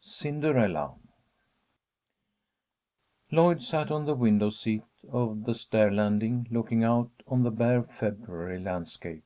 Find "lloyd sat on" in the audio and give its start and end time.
3.30-4.04